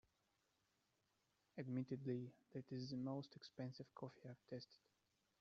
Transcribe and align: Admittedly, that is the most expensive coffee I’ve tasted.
Admittedly, 1.59 2.33
that 2.53 2.63
is 2.71 2.89
the 2.89 2.97
most 2.97 3.35
expensive 3.35 3.93
coffee 3.93 4.27
I’ve 4.29 4.47
tasted. 4.49 4.81